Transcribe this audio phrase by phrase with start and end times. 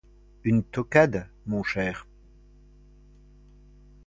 [0.43, 2.07] Une toquade, mon cher!